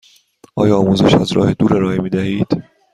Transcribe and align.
آیا 0.55 0.77
آموزش 0.77 1.13
از 1.13 1.31
راه 1.31 1.53
دور 1.53 1.75
ارائه 1.77 2.01
می 2.01 2.09
دهید؟ 2.09 2.63